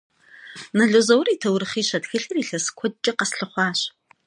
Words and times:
Нэло 0.77 0.99
Зэур 1.07 1.27
и 1.33 1.35
«Тэурыхъищэ» 1.41 1.97
тхылъыр 2.03 2.37
илъэс 2.41 2.65
куэдкӏэ 2.77 3.11
къэслъыхъуащ. 3.17 3.79